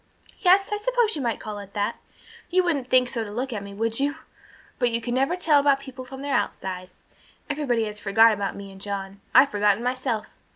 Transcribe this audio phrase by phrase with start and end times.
[0.39, 1.97] "Yes, I suppose you might call it that.
[2.49, 4.15] You wouldn't think so to look at me, would you?
[4.79, 7.03] But you never can tell about people from their outsides.
[7.51, 9.21] Everybody has forgot about me and John.
[9.35, 10.25] I'd forgotten myself.